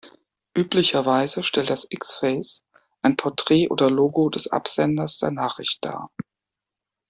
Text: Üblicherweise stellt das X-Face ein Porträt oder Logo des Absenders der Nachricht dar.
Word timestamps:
Üblicherweise 0.57 1.43
stellt 1.43 1.69
das 1.69 1.85
X-Face 1.87 2.65
ein 3.03 3.17
Porträt 3.17 3.67
oder 3.69 3.91
Logo 3.91 4.31
des 4.31 4.47
Absenders 4.47 5.19
der 5.19 5.29
Nachricht 5.29 5.85
dar. 5.85 6.09